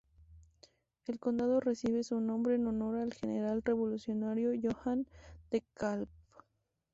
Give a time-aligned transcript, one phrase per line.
[1.05, 5.05] El condado recibe su nombre en honor al general revolucionario Johann
[5.51, 6.09] DeKalb.